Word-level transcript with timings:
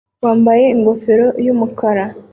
wambaye 0.23 0.63
ingofero 0.75 1.27
yumukara 1.45 2.05